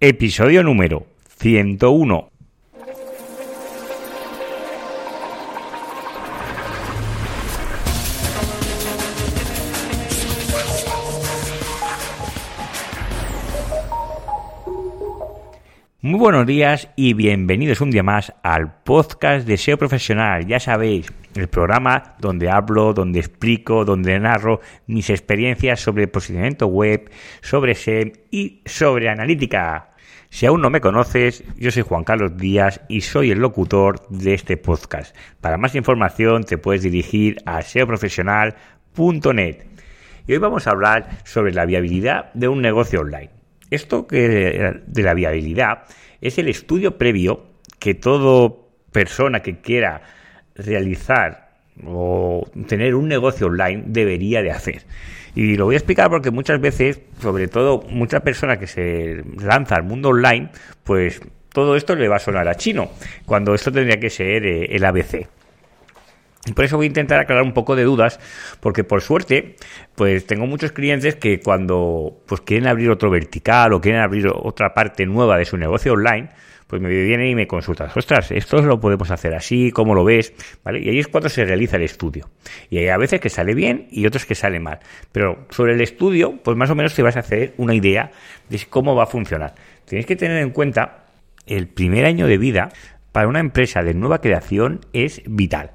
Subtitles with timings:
[0.00, 1.06] Episodio número
[1.40, 2.30] 101.
[16.00, 20.46] Muy buenos días y bienvenidos un día más al podcast de SEO Profesional.
[20.46, 27.10] Ya sabéis, el programa donde hablo, donde explico, donde narro mis experiencias sobre posicionamiento web,
[27.40, 29.87] sobre SEM y sobre analítica.
[30.30, 34.34] Si aún no me conoces, yo soy Juan Carlos Díaz y soy el locutor de
[34.34, 35.16] este podcast.
[35.40, 39.56] Para más información te puedes dirigir a seoprofesional.net.
[40.26, 43.30] Y hoy vamos a hablar sobre la viabilidad de un negocio online.
[43.70, 45.84] Esto que de la viabilidad
[46.20, 47.46] es el estudio previo
[47.78, 48.54] que toda
[48.92, 50.02] persona que quiera
[50.54, 51.48] realizar
[51.86, 54.82] o tener un negocio online debería de hacer.
[55.38, 59.76] Y lo voy a explicar porque muchas veces, sobre todo muchas personas que se lanza
[59.76, 60.48] al mundo online,
[60.82, 61.20] pues
[61.52, 62.90] todo esto le va a sonar a chino,
[63.24, 65.28] cuando esto tendría que ser eh, el ABC.
[66.56, 68.18] Por eso voy a intentar aclarar un poco de dudas,
[68.58, 69.54] porque por suerte,
[69.94, 74.74] pues tengo muchos clientes que cuando pues quieren abrir otro vertical o quieren abrir otra
[74.74, 76.30] parte nueva de su negocio online,
[76.68, 80.34] pues me vienen y me consultan, ostras, esto lo podemos hacer así, ¿cómo lo ves?
[80.62, 80.80] ¿Vale?
[80.80, 82.28] Y ahí es cuando se realiza el estudio.
[82.68, 84.78] Y hay a veces que sale bien y otros que sale mal.
[85.10, 88.10] Pero sobre el estudio, pues más o menos te vas a hacer una idea
[88.50, 89.54] de cómo va a funcionar.
[89.86, 91.06] Tienes que tener en cuenta
[91.46, 92.68] el primer año de vida
[93.12, 95.72] para una empresa de nueva creación es vital.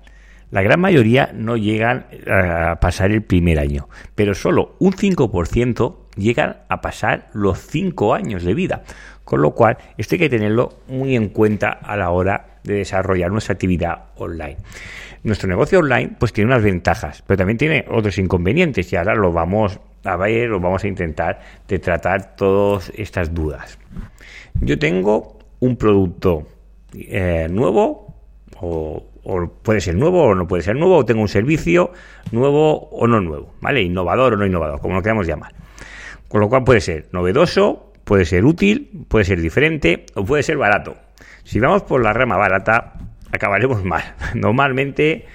[0.52, 6.58] La gran mayoría no llegan a pasar el primer año, pero solo un 5% llegan
[6.70, 8.84] a pasar los 5 años de vida.
[9.34, 13.32] Con lo cual, esto hay que tenerlo muy en cuenta a la hora de desarrollar
[13.32, 14.58] nuestra actividad online.
[15.24, 19.32] Nuestro negocio online pues tiene unas ventajas, pero también tiene otros inconvenientes y ahora lo
[19.32, 23.80] vamos a ver, lo vamos a intentar de tratar todas estas dudas.
[24.62, 26.44] Yo tengo un producto
[26.94, 28.14] eh, nuevo
[28.62, 31.92] o o puede ser nuevo o no puede ser nuevo, o tengo un servicio
[32.32, 33.82] nuevo o no nuevo, ¿vale?
[33.82, 35.54] Innovador o no innovador, como lo queramos llamar.
[36.28, 40.58] Con lo cual puede ser novedoso, puede ser útil, puede ser diferente o puede ser
[40.58, 40.98] barato.
[41.44, 42.94] Si vamos por la rama barata,
[43.32, 44.16] acabaremos mal.
[44.36, 45.26] Normalmente,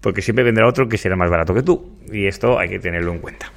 [0.00, 1.98] porque siempre vendrá otro que será más barato que tú.
[2.12, 3.52] Y esto hay que tenerlo en cuenta.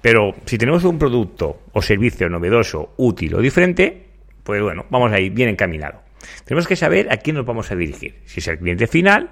[0.00, 4.06] Pero si tenemos un producto o servicio novedoso, útil o diferente,
[4.42, 6.02] pues bueno, vamos a ir bien encaminado.
[6.44, 8.20] Tenemos que saber a quién nos vamos a dirigir.
[8.26, 9.30] Si es al cliente final,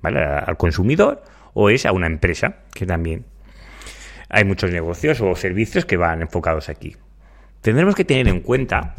[0.00, 0.20] ¿vale?
[0.20, 1.22] al consumidor,
[1.52, 3.24] o es a una empresa, que también
[4.28, 6.96] hay muchos negocios o servicios que van enfocados aquí.
[7.64, 8.94] Tendremos que tener en cuenta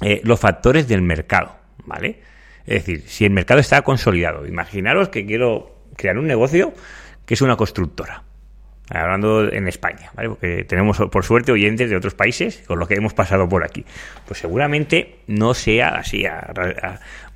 [0.00, 1.54] eh, los factores del mercado,
[1.84, 2.18] ¿vale?
[2.64, 6.72] Es decir, si el mercado está consolidado, imaginaros que quiero crear un negocio
[7.26, 8.22] que es una constructora
[8.88, 10.30] hablando en España, ¿vale?
[10.30, 13.84] porque tenemos por suerte oyentes de otros países con los que hemos pasado por aquí.
[14.26, 16.24] Pues seguramente no sea así,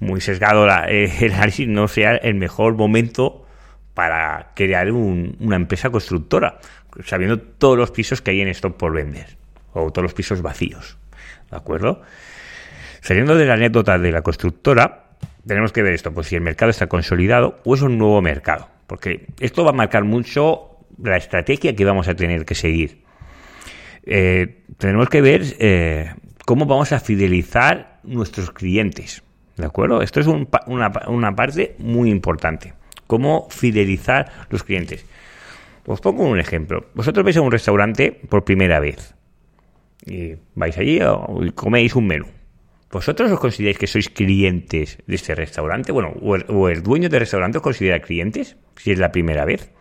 [0.01, 3.47] muy sesgado eh, el análisis, no sea el mejor momento
[3.93, 6.59] para crear una empresa constructora,
[7.05, 9.37] sabiendo todos los pisos que hay en stock por vender,
[9.75, 10.97] o todos los pisos vacíos.
[11.51, 12.03] ¿De acuerdo?
[13.01, 15.05] Saliendo de la anécdota de la constructora,
[15.47, 18.69] tenemos que ver esto, pues si el mercado está consolidado o es un nuevo mercado,
[18.87, 23.03] porque esto va a marcar mucho la estrategia que vamos a tener que seguir.
[24.07, 26.15] Eh, tenemos que ver eh,
[26.45, 29.23] cómo vamos a fidelizar nuestros clientes.
[29.57, 30.03] ¿De acuerdo?
[30.03, 30.49] Esto es una,
[31.07, 32.75] una, parte muy importante.
[33.07, 35.07] Cómo fidelizar los clientes.
[35.87, 36.87] Os pongo un ejemplo.
[36.95, 39.15] Vosotros vais a un restaurante por primera vez.
[40.07, 42.27] Y vais allí y coméis un menú.
[42.95, 45.91] ¿Vosotros os consideráis que sois clientes de este restaurante?
[45.91, 49.73] Bueno, o el, dueño del restaurante os considera clientes, si es la primera vez.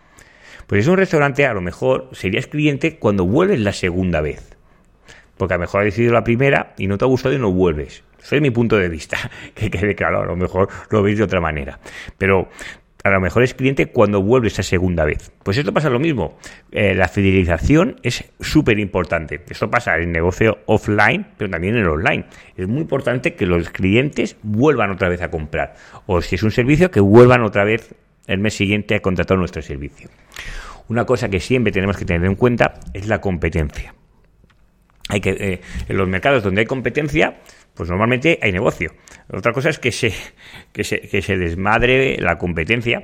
[0.65, 4.57] Pues es un restaurante, a lo mejor serías cliente cuando vuelves la segunda vez.
[5.37, 7.51] Porque a lo mejor has decidido la primera y no te ha gustado y no
[7.51, 8.03] vuelves.
[8.31, 9.17] Es mi punto de vista,
[9.53, 11.79] que quede claro, a lo mejor lo veis de otra manera.
[12.17, 12.49] Pero
[13.03, 15.31] a lo mejor es cliente cuando vuelves esa segunda vez.
[15.43, 16.37] Pues esto pasa lo mismo.
[16.71, 19.41] Eh, la fidelización es súper importante.
[19.49, 22.25] Esto pasa en el negocio offline, pero también en el online.
[22.55, 25.75] Es muy importante que los clientes vuelvan otra vez a comprar.
[26.05, 27.93] O si es un servicio, que vuelvan otra vez
[28.25, 30.09] el mes siguiente a contratar nuestro servicio.
[30.87, 33.93] Una cosa que siempre tenemos que tener en cuenta es la competencia.
[35.09, 37.35] Hay que, eh, en los mercados donde hay competencia,
[37.75, 38.91] pues normalmente hay negocio.
[39.31, 40.13] Otra cosa es que se,
[40.71, 43.03] que se, que se desmadre la competencia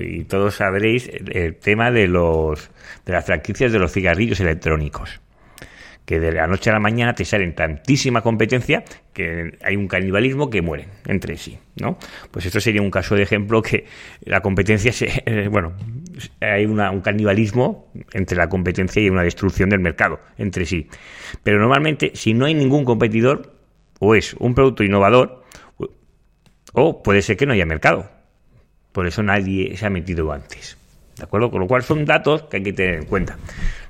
[0.00, 2.70] y todos sabréis el tema de, los,
[3.04, 5.20] de las franquicias de los cigarrillos electrónicos
[6.08, 8.82] que de la noche a la mañana te salen tantísima competencia
[9.12, 11.98] que hay un canibalismo que mueren entre sí, ¿no?
[12.30, 13.84] Pues esto sería un caso de ejemplo que
[14.22, 15.74] la competencia, se, eh, bueno,
[16.40, 20.88] hay un canibalismo entre la competencia y una destrucción del mercado entre sí.
[21.42, 23.57] Pero normalmente, si no hay ningún competidor,
[23.98, 25.44] o es un producto innovador,
[26.72, 28.10] o puede ser que no haya mercado.
[28.92, 30.76] Por eso nadie se ha metido antes.
[31.16, 31.50] ¿De acuerdo?
[31.50, 33.36] Con lo cual son datos que hay que tener en cuenta.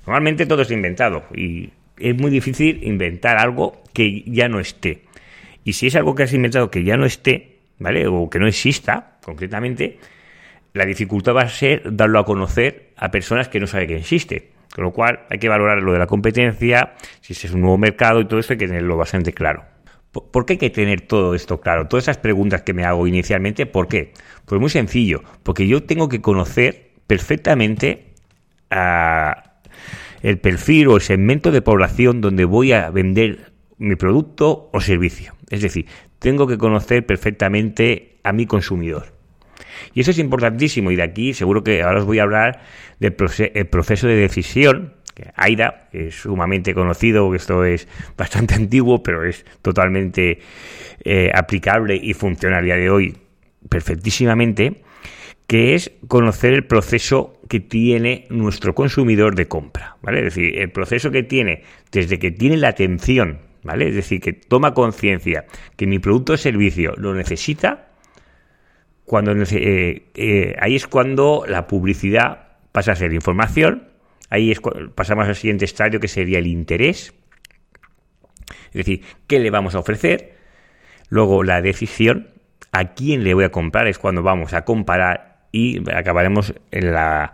[0.06, 5.02] Normalmente todo es inventado y es muy difícil inventar algo que ya no esté.
[5.64, 8.06] Y si es algo que has inventado que ya no esté, ¿vale?
[8.06, 9.98] O que no exista, concretamente,
[10.72, 14.52] la dificultad va a ser darlo a conocer a personas que no saben que existe.
[14.74, 18.20] Con lo cual hay que valorar lo de la competencia, si es un nuevo mercado
[18.20, 19.64] y todo esto hay que tenerlo bastante claro.
[20.12, 21.86] ¿Por qué hay que tener todo esto claro?
[21.86, 24.14] Todas esas preguntas que me hago inicialmente, ¿por qué?
[24.46, 28.14] Pues muy sencillo, porque yo tengo que conocer perfectamente
[30.22, 35.34] el perfil o el segmento de población donde voy a vender mi producto o servicio.
[35.50, 35.86] Es decir,
[36.18, 39.12] tengo que conocer perfectamente a mi consumidor.
[39.94, 42.62] Y eso es importantísimo y de aquí seguro que ahora os voy a hablar
[42.98, 44.94] del proceso de decisión
[45.34, 50.38] AIDA, es sumamente conocido, esto es bastante antiguo, pero es totalmente
[51.04, 53.16] eh, aplicable y funciona a día de hoy
[53.68, 54.82] perfectísimamente,
[55.46, 60.18] que es conocer el proceso que tiene nuestro consumidor de compra, ¿vale?
[60.18, 63.88] Es decir, el proceso que tiene desde que tiene la atención, ¿vale?
[63.88, 67.88] Es decir, que toma conciencia que mi producto o servicio lo necesita,
[69.08, 73.87] cuando eh, eh, ahí es cuando la publicidad pasa a ser información
[74.30, 74.54] Ahí
[74.94, 77.14] pasamos al siguiente estadio que sería el interés.
[78.66, 80.36] Es decir, ¿qué le vamos a ofrecer?
[81.08, 82.28] Luego la decisión,
[82.72, 87.32] a quién le voy a comprar, es cuando vamos a comparar y acabaremos en la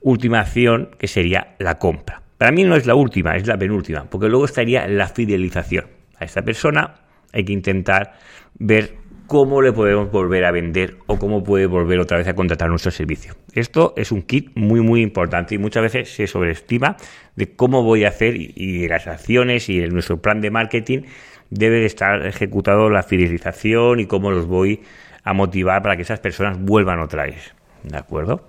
[0.00, 2.22] última acción que sería la compra.
[2.38, 5.86] Para mí no es la última, es la penúltima, porque luego estaría la fidelización.
[6.18, 6.94] A esta persona
[7.32, 8.14] hay que intentar
[8.54, 8.96] ver
[9.26, 12.90] cómo le podemos volver a vender o cómo puede volver otra vez a contratar nuestro
[12.90, 13.34] servicio.
[13.52, 16.96] Esto es un kit muy muy importante y muchas veces se sobreestima
[17.34, 21.02] de cómo voy a hacer y, las acciones y nuestro plan de marketing
[21.50, 24.82] debe de estar ejecutado la fidelización y cómo los voy
[25.24, 27.54] a motivar para que esas personas vuelvan otra vez.
[27.82, 28.46] ¿De acuerdo?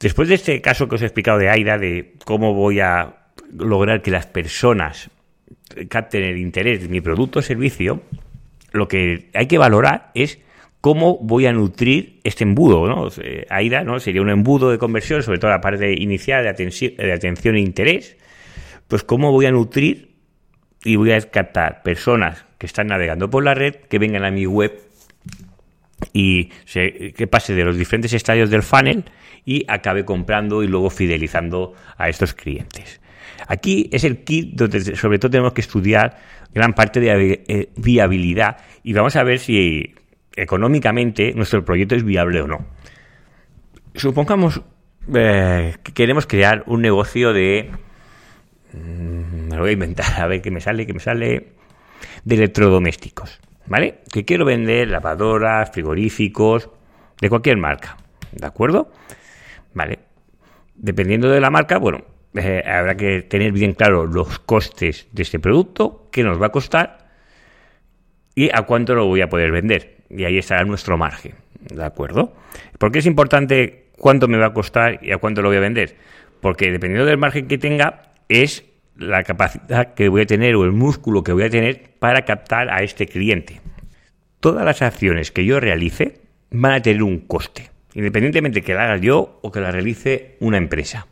[0.00, 3.16] Después de este caso que os he explicado de AIDA, de cómo voy a
[3.56, 5.10] lograr que las personas
[5.88, 8.02] capten el interés de mi producto o servicio,
[8.72, 10.38] lo que hay que valorar es
[10.80, 13.08] cómo voy a nutrir este embudo, ¿no?
[13.50, 14.00] AIDA, ¿no?
[14.00, 17.60] Sería un embudo de conversión, sobre todo la parte inicial de atención, de atención e
[17.60, 18.16] interés.
[18.88, 20.16] Pues cómo voy a nutrir
[20.84, 24.46] y voy a captar personas que están navegando por la red, que vengan a mi
[24.46, 24.80] web
[26.12, 29.04] y que pase de los diferentes estadios del funnel
[29.44, 33.00] y acabe comprando y luego fidelizando a estos clientes.
[33.48, 36.18] Aquí es el kit donde sobre todo tenemos que estudiar
[36.54, 39.94] gran parte de eh, viabilidad y vamos a ver si
[40.36, 42.66] económicamente nuestro proyecto es viable o no.
[43.94, 44.62] Supongamos
[45.14, 47.70] eh, que queremos crear un negocio de...
[48.72, 51.52] Mm, me lo voy a inventar, a ver qué me sale, qué me sale...
[52.24, 54.00] De electrodomésticos, ¿vale?
[54.12, 56.68] Que quiero vender lavadoras, frigoríficos,
[57.20, 57.96] de cualquier marca,
[58.32, 58.90] ¿de acuerdo?
[59.72, 60.00] Vale.
[60.74, 62.04] Dependiendo de la marca, bueno,
[62.34, 66.52] eh, habrá que tener bien claro los costes de este producto, qué nos va a
[66.52, 67.10] costar
[68.34, 69.96] y a cuánto lo voy a poder vender.
[70.08, 71.34] Y ahí estará nuestro margen.
[71.60, 72.34] ¿De acuerdo?
[72.78, 75.60] ¿Por qué es importante cuánto me va a costar y a cuánto lo voy a
[75.60, 75.96] vender?
[76.40, 78.64] Porque dependiendo del margen que tenga, es
[78.96, 82.70] la capacidad que voy a tener o el músculo que voy a tener para captar
[82.70, 83.60] a este cliente.
[84.40, 88.96] Todas las acciones que yo realice van a tener un coste, independientemente que la haga
[88.96, 91.06] yo o que la realice una empresa.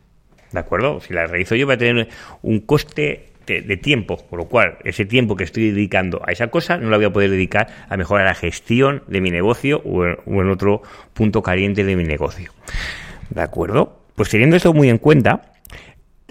[0.53, 1.01] ¿De acuerdo?
[1.01, 2.09] Si la realizo yo, va a tener
[2.43, 6.77] un coste de, tiempo, por lo cual ese tiempo que estoy dedicando a esa cosa
[6.77, 10.51] no la voy a poder dedicar a mejorar la gestión de mi negocio o en,
[10.51, 10.83] otro
[11.15, 12.53] punto caliente de mi negocio.
[13.31, 14.03] ¿De acuerdo?
[14.15, 15.53] Pues teniendo esto muy en cuenta,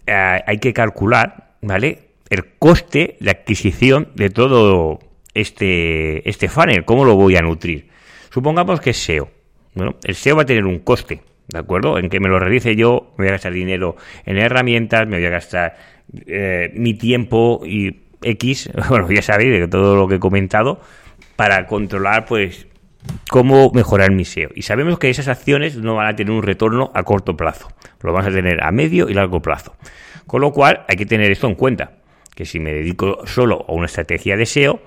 [0.05, 1.99] eh, hay que calcular, ¿vale?
[2.29, 4.99] El coste de adquisición de todo
[5.33, 7.89] este, este funnel, cómo lo voy a nutrir.
[8.29, 9.29] Supongamos que es SEO.
[9.73, 11.97] Bueno, el SEO va a tener un coste, ¿de acuerdo?
[11.97, 15.25] En que me lo realice yo, me voy a gastar dinero en herramientas, me voy
[15.25, 15.75] a gastar
[16.27, 20.79] eh, mi tiempo y X, bueno, ya sabéis de todo lo que he comentado,
[21.35, 22.67] para controlar, pues,
[23.29, 24.49] cómo mejorar mi SEO.
[24.55, 27.69] Y sabemos que esas acciones no van a tener un retorno a corto plazo,
[28.01, 29.75] lo vamos a tener a medio y largo plazo.
[30.27, 31.93] Con lo cual, hay que tener esto en cuenta,
[32.35, 34.81] que si me dedico solo a una estrategia de SEO,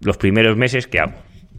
[0.00, 1.14] los primeros meses, ¿qué hago?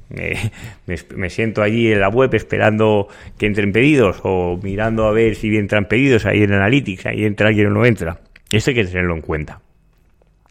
[0.10, 5.56] Me, siento allí en la web esperando que entren pedidos o mirando a ver si
[5.56, 8.20] entran pedidos ahí en Analytics, ahí entra alguien o no entra.
[8.51, 9.62] Esto hay que tenerlo en cuenta.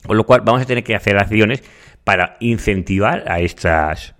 [0.06, 1.62] Con lo cual vamos a tener que hacer acciones
[2.04, 4.14] para incentivar a estas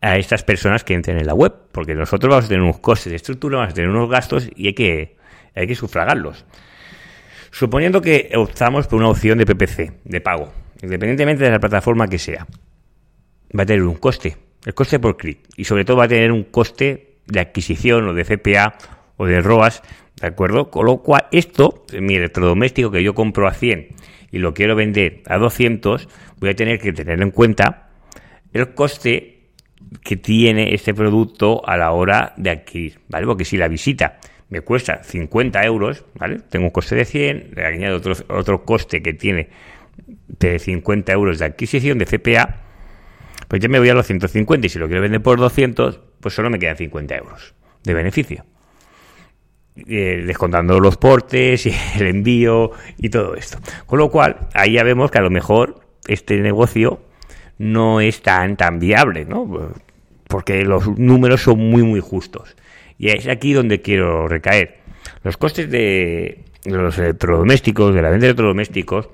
[0.00, 3.10] a estas personas que entren en la web, porque nosotros vamos a tener unos costes
[3.10, 5.16] de estructura, vamos a tener unos gastos y hay que,
[5.54, 6.44] hay que sufragarlos.
[7.50, 10.52] Suponiendo que optamos por una opción de PPC, de pago,
[10.82, 12.46] independientemente de la plataforma que sea,
[13.58, 16.32] va a tener un coste, el coste por clic, y sobre todo va a tener
[16.32, 18.76] un coste de adquisición o de CPA
[19.16, 19.80] o de ROAS,
[20.20, 20.70] ¿de acuerdo?
[20.70, 23.88] Con lo cual, esto, mi electrodoméstico que yo compro a 100
[24.32, 26.08] y lo quiero vender a 200,
[26.40, 27.90] voy a tener que tener en cuenta
[28.52, 29.50] el coste
[30.02, 33.24] que tiene este producto a la hora de adquirir, ¿vale?
[33.24, 34.18] Porque si la visita
[34.48, 36.40] me cuesta 50 euros, ¿vale?
[36.50, 39.48] Tengo un coste de 100, le añado otro, otro coste que tiene
[40.26, 42.65] de 50 euros de adquisición de CPA,
[43.48, 46.34] pues ya me voy a los 150 y si lo quiero vender por 200, pues
[46.34, 48.44] solo me quedan 50 euros de beneficio.
[49.86, 53.58] Eh, descontando los portes y el envío y todo esto.
[53.84, 57.00] Con lo cual, ahí ya vemos que a lo mejor este negocio
[57.58, 59.72] no es tan, tan viable, ¿no?
[60.28, 62.56] Porque los números son muy, muy justos.
[62.98, 64.78] Y es aquí donde quiero recaer.
[65.22, 69.10] Los costes de los electrodomésticos, de la venta de electrodomésticos,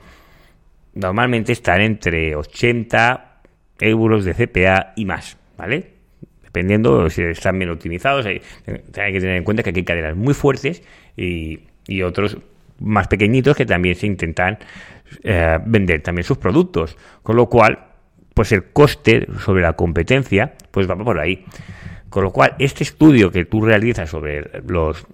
[0.95, 3.32] normalmente están entre 80
[3.83, 5.93] euros de CPA y más, ¿vale?
[6.43, 10.83] Dependiendo si están bien optimizados, hay, que tener en cuenta que hay cadenas muy fuertes
[11.17, 11.61] y,
[12.03, 12.39] otros
[12.79, 14.59] más pequeñitos que también se intentan
[15.25, 16.97] eh, vender también sus productos.
[17.23, 17.79] Con lo cual,
[18.35, 21.45] pues el coste sobre la competencia, pues va por ahí.
[22.09, 25.07] Con lo cual, este estudio que tú realizas sobre los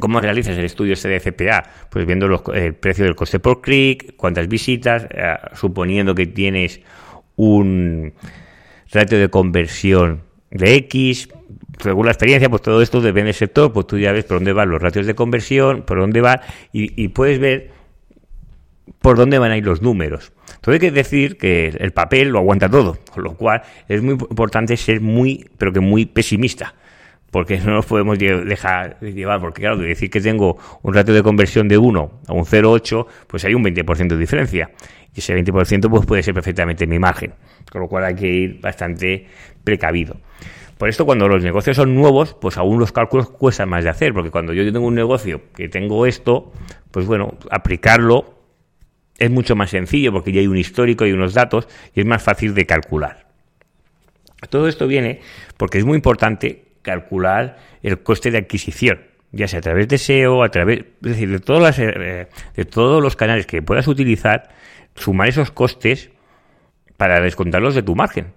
[0.00, 1.64] ¿Cómo realizas el estudio este de CPA?
[1.90, 6.80] Pues viendo el precio del coste por clic, cuántas visitas, eh, suponiendo que tienes
[7.36, 8.12] un
[8.92, 11.28] ratio de conversión de X,
[11.80, 14.52] según la experiencia, pues todo esto depende del sector, pues tú ya ves por dónde
[14.52, 16.40] van los ratios de conversión, por dónde va,
[16.72, 17.70] y puedes ver
[19.00, 20.32] por dónde van a ir los números.
[20.60, 24.14] Todo hay que decir que el papel lo aguanta todo, con lo cual es muy
[24.14, 26.74] importante ser muy, pero que muy pesimista,
[27.30, 31.22] porque no nos podemos dejar llevar, porque claro, de decir que tengo un ratio de
[31.22, 34.70] conversión de 1 a un 0,8, pues hay un 20% de diferencia.
[35.16, 37.34] Y ese 20% pues puede ser perfectamente mi margen,
[37.72, 39.26] con lo cual hay que ir bastante
[39.64, 40.16] precavido.
[40.78, 44.12] Por esto, cuando los negocios son nuevos, pues aún los cálculos cuestan más de hacer,
[44.12, 46.52] porque cuando yo tengo un negocio que tengo esto,
[46.90, 48.36] pues bueno, aplicarlo
[49.18, 52.22] es mucho más sencillo porque ya hay un histórico y unos datos y es más
[52.22, 53.26] fácil de calcular.
[54.50, 55.20] Todo esto viene
[55.56, 59.00] porque es muy importante calcular el coste de adquisición,
[59.32, 62.64] ya sea a través de SEO, a través, es decir, de, todas las, eh, de
[62.64, 64.50] todos los canales que puedas utilizar,
[64.96, 66.10] sumar esos costes
[66.96, 68.32] para descontarlos de tu margen.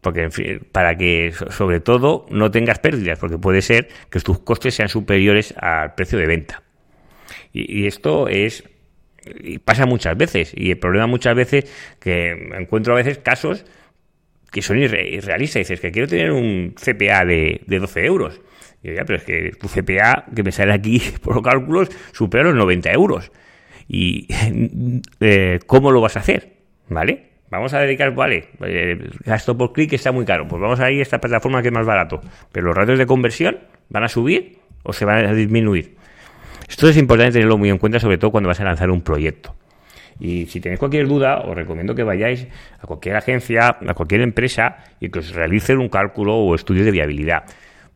[0.00, 4.88] Porque, para que, sobre todo, no tengas pérdidas, porque puede ser que tus costes sean
[4.88, 6.62] superiores al precio de venta.
[7.52, 8.64] y esto es
[9.40, 10.52] y pasa muchas veces.
[10.54, 11.66] Y el problema muchas veces
[12.00, 13.64] que encuentro a veces casos
[14.50, 15.38] que son irrealistas.
[15.38, 18.40] Dices que quiero tener un CPA de, de 12 euros.
[18.82, 22.44] Yo, ya, pero es que tu CPA que me sale aquí por los cálculos supera
[22.44, 23.32] los 90 euros.
[23.88, 24.28] ¿Y
[25.20, 26.52] eh, cómo lo vas a hacer?
[26.88, 27.28] ¿Vale?
[27.50, 30.46] Vamos a dedicar, vale, el gasto por clic está muy caro.
[30.46, 32.20] Pues vamos a ir a esta plataforma que es más barato.
[32.52, 35.96] Pero los ratios de conversión van a subir o se van a disminuir.
[36.68, 39.54] Esto es importante tenerlo muy en cuenta, sobre todo cuando vas a lanzar un proyecto.
[40.20, 42.46] Y si tenéis cualquier duda, os recomiendo que vayáis
[42.80, 46.90] a cualquier agencia, a cualquier empresa y que os realicen un cálculo o estudio de
[46.90, 47.44] viabilidad.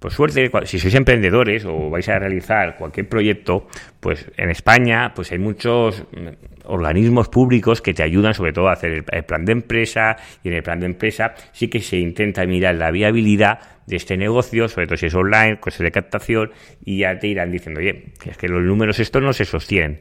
[0.02, 5.30] Por suerte, si sois emprendedores o vais a realizar cualquier proyecto, pues en España pues
[5.30, 9.52] hay muchos mm, organismos públicos que te ayudan sobre todo a hacer el plan de
[9.52, 13.94] empresa y en el plan de empresa sí que se intenta mirar la viabilidad de
[13.94, 16.50] este negocio, sobre todo si es online, cosas de captación
[16.84, 20.00] y ya te irán diciendo, oye, es que los números estos no se sostienen.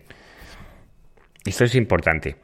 [1.46, 2.38] Esto es importante.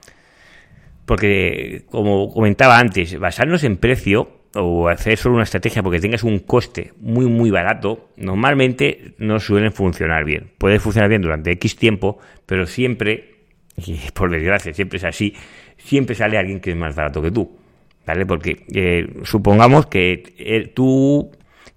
[1.08, 6.40] Porque, como comentaba antes, basarnos en precio o hacer solo una estrategia porque tengas un
[6.40, 10.52] coste muy muy barato, normalmente no suelen funcionar bien.
[10.58, 13.36] Puede funcionar bien durante X tiempo, pero siempre,
[13.78, 15.34] y por desgracia siempre es así,
[15.78, 17.58] siempre sale alguien que es más barato que tú.
[18.06, 18.26] ¿Vale?
[18.26, 21.30] Porque eh, supongamos que eh, tú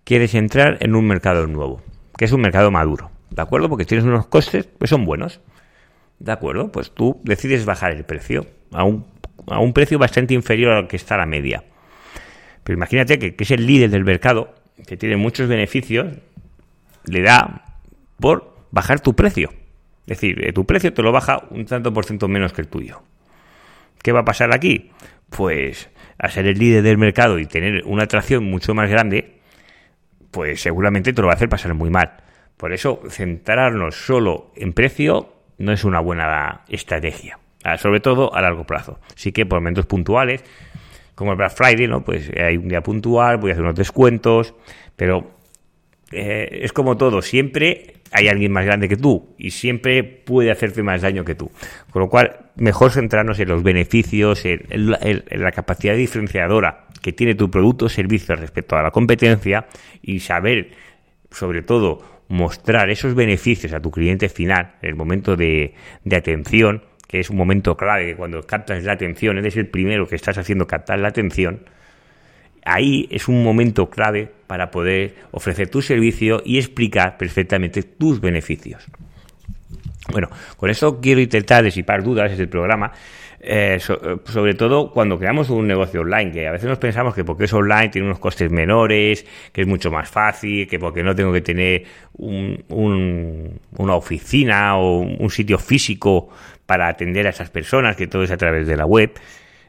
[0.05, 1.83] quieres entrar en un mercado nuevo,
[2.17, 3.11] que es un mercado maduro.
[3.31, 3.69] ¿De acuerdo?
[3.69, 5.41] Porque tienes unos costes que son buenos.
[6.21, 6.71] ¿De acuerdo?
[6.71, 9.07] Pues tú decides bajar el precio a un,
[9.49, 11.65] a un precio bastante inferior al que está la media.
[12.65, 14.55] Pero imagínate que, es el líder del mercado,
[14.87, 16.09] que tiene muchos beneficios,
[17.05, 17.65] le da
[18.19, 19.51] por bajar tu precio.
[20.07, 22.69] Es decir, eh, tu precio te lo baja un tanto por ciento menos que el
[22.69, 23.03] tuyo.
[24.03, 24.91] ¿Qué va a pasar aquí?
[25.29, 29.41] Pues a ser el líder del mercado y tener una atracción mucho más grande,
[30.31, 32.13] pues seguramente te lo va a hacer pasar muy mal.
[32.57, 37.39] Por eso, centrarnos solo en precio no es una buena estrategia,
[37.79, 39.01] sobre todo a largo plazo.
[39.15, 40.45] Sí que por momentos puntuales,
[41.21, 42.03] como el Black Friday, ¿no?
[42.03, 44.55] Pues hay un día puntual, voy a hacer unos descuentos,
[44.97, 45.33] pero
[46.13, 50.83] eh, es como todo, siempre hay alguien más grande que tú y siempre puede hacerte
[50.83, 51.51] más daño que tú.
[51.91, 57.51] Con lo cual, mejor centrarnos en los beneficios, en, la capacidad diferenciadora que tiene tu
[57.51, 59.67] producto o servicio respecto a la competencia
[60.01, 60.71] y saber,
[61.31, 65.75] sobre todo, mostrar esos beneficios a tu cliente final en el momento de
[66.11, 70.39] atención, que es un momento clave, cuando captas la atención, eres el primero que estás
[70.39, 71.65] haciendo captar la atención,
[72.65, 78.87] ahí es un momento clave para poder ofrecer tu servicio y explicar perfectamente tus beneficios.
[80.13, 82.93] Bueno, con eso quiero intentar disipar dudas desde el programa,
[83.41, 87.45] eh, sobre todo cuando creamos un negocio online, que a veces nos pensamos que porque
[87.45, 91.33] es online tiene unos costes menores, que es mucho más fácil, que porque no tengo
[91.33, 91.85] que tener
[92.19, 96.29] una oficina o un sitio físico
[96.71, 99.11] para atender a esas personas, que todo es a través de la web.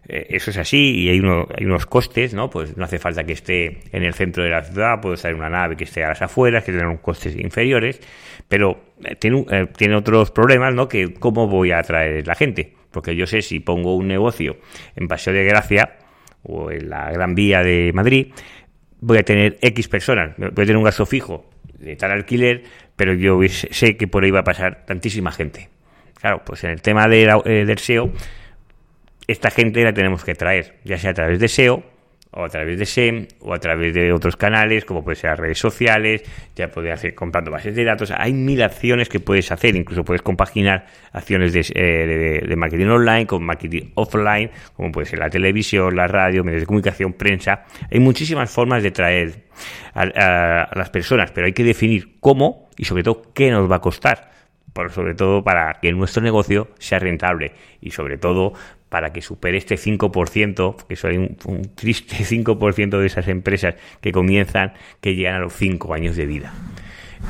[0.08, 2.48] Eh, eso es así y hay, hay unos costes, ¿no?
[2.48, 5.38] Pues no hace falta que esté en el centro de la ciudad, puede estar en
[5.38, 8.00] una nave que esté a las afueras, que tenga unos costes inferiores,
[8.48, 10.88] pero eh, tiene, eh, tiene otros problemas, ¿no?
[10.88, 14.58] Que cómo voy a atraer la gente, porque yo sé si pongo un negocio
[14.96, 15.98] en Paseo de Gracia
[16.44, 18.28] o en la Gran Vía de Madrid,
[19.00, 22.62] voy a tener X personas, voy a tener un gasto fijo de tal alquiler,
[22.96, 25.81] pero yo sé que por ahí va a pasar tantísima gente.
[26.22, 28.12] Claro, pues en el tema del SEO
[29.28, 31.84] esta gente la tenemos que traer, ya sea a través de SEO,
[32.34, 35.60] o a través de SEM, o a través de otros canales, como puede ser redes
[35.60, 36.24] sociales,
[36.56, 38.12] ya puedes hacer comprando bases de datos.
[38.12, 43.44] Hay mil acciones que puedes hacer, incluso puedes compaginar acciones de, eh, marketing online con
[43.44, 47.66] marketing offline, como puede ser la televisión, la radio, medios de comunicación, prensa.
[47.92, 49.44] Hay muchísimas formas de traer
[49.94, 53.82] a, las personas, pero hay que definir cómo y sobre todo qué nos va a
[53.82, 54.32] costar.
[54.74, 58.54] Por, sobre todo para que nuestro negocio sea rentable y sobre todo
[58.90, 64.12] para que supere este 5%, que soy un, un triste 5% de esas empresas que
[64.12, 66.54] comienzan, que llegan a los 5 años de vida.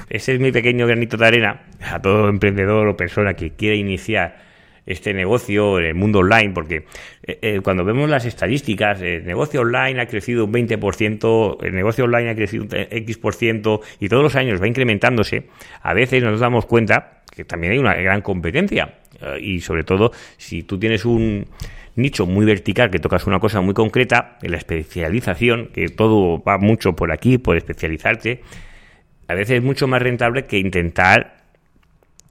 [0.10, 4.52] Ese es mi pequeño granito de arena a todo emprendedor o persona que quiera iniciar
[4.86, 6.86] este negocio en el mundo online, porque
[7.24, 12.06] eh, eh, cuando vemos las estadísticas, el negocio online ha crecido un 20%, el negocio
[12.06, 15.48] online ha crecido un X% y todos los años va incrementándose,
[15.82, 19.00] a veces nos damos cuenta que también hay una gran competencia.
[19.22, 21.48] Eh, y sobre todo, si tú tienes un
[21.96, 26.58] nicho muy vertical, que tocas una cosa muy concreta, en la especialización, que todo va
[26.58, 28.42] mucho por aquí, por especializarte,
[29.28, 31.38] a veces es mucho más rentable que intentar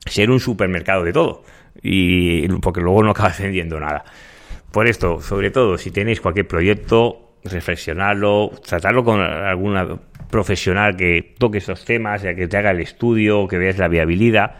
[0.07, 1.45] ser un supermercado de todo.
[1.83, 4.05] Y porque luego no acabas vendiendo nada.
[4.73, 9.99] Por esto, sobre todo, si tenéis cualquier proyecto, reflexionarlo, tratarlo con alguna
[10.31, 14.59] profesional que toque estos temas, ya que te haga el estudio, que veas la viabilidad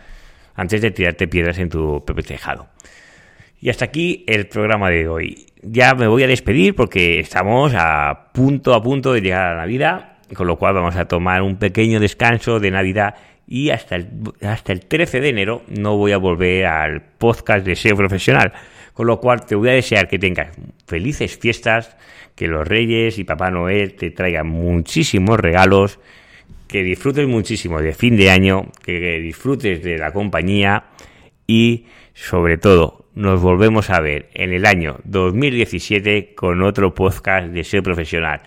[0.61, 2.69] antes de tirarte piedras en tu propio tejado.
[3.61, 5.47] Y hasta aquí el programa de hoy.
[5.63, 10.19] Ya me voy a despedir porque estamos a punto a punto de llegar a Navidad,
[10.35, 13.15] con lo cual vamos a tomar un pequeño descanso de Navidad
[13.49, 14.09] y hasta el,
[14.43, 18.53] hasta el 13 de enero no voy a volver al podcast de SEO profesional.
[18.93, 20.55] Con lo cual te voy a desear que tengas
[20.87, 21.97] felices fiestas,
[22.35, 25.99] que los Reyes y Papá Noel te traigan muchísimos regalos
[26.71, 30.85] que disfrutes muchísimo de fin de año, que disfrutes de la compañía
[31.47, 37.65] y sobre todo nos volvemos a ver en el año 2017 con otro podcast de
[37.65, 38.43] ser profesional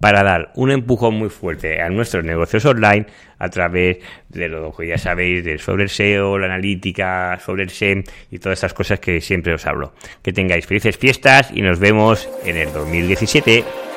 [0.00, 3.06] para dar un empujón muy fuerte a nuestros negocios online
[3.38, 7.70] a través de lo que ya sabéis del sobre el SEO, la analítica, sobre el
[7.70, 9.92] SEM y todas estas cosas que siempre os hablo.
[10.22, 13.87] Que tengáis felices fiestas y nos vemos en el 2017.